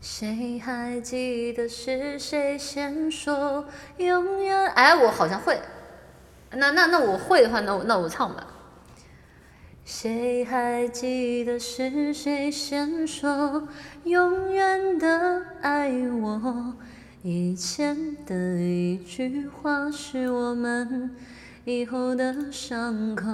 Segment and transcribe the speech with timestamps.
[0.00, 3.66] 谁还记得是谁先说
[3.98, 4.66] 永远？
[4.68, 5.60] 哎，我好像会。
[6.52, 8.46] 那那那我会的话，那我那我唱吧。
[9.84, 13.68] 谁还记得是谁先说
[14.04, 16.74] 永远的爱我？
[17.22, 21.14] 以前的一句话是我们
[21.66, 23.26] 以后的伤口。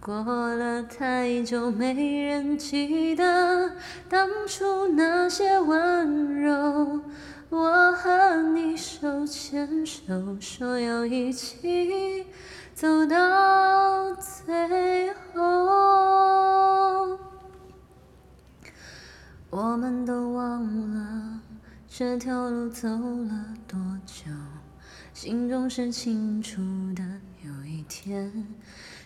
[0.00, 3.72] 过了太久，没人记得
[4.08, 7.00] 当初那些温柔。
[7.48, 12.26] 我和你手牵手，说要一起
[12.74, 17.18] 走到最后。
[19.50, 21.40] 我们都忘了
[21.88, 24.30] 这条路走了多久，
[25.14, 26.60] 心中是清楚
[26.94, 27.02] 的。
[27.44, 28.46] 有一天。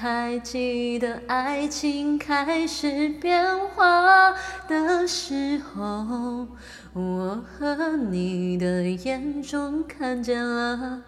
[0.00, 4.32] 还记得爱情开始变化
[4.68, 6.46] 的时候，
[6.92, 11.02] 我和你的眼中看见了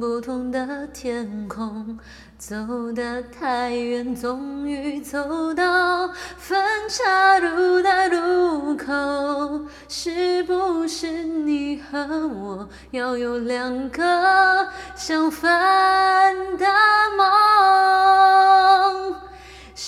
[0.00, 1.98] 不同的天空。
[2.38, 2.56] 走
[2.94, 6.08] 得太远，终于走到
[6.38, 6.58] 分
[6.88, 9.66] 岔路的路口。
[9.88, 16.66] 是不是你和我要有两个相反的
[17.18, 17.26] 梦？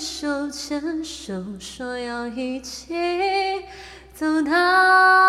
[0.00, 2.94] 手牵手，说要一起。
[4.14, 5.19] 走到。